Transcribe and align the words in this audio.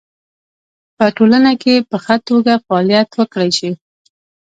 په 0.97 1.05
ټولنه 1.17 1.51
کې 1.61 1.75
په 1.89 1.97
خه 2.03 2.15
توګه 2.29 2.53
فعالیت 2.65 3.09
وکړی 3.15 3.49
شي 3.57 3.71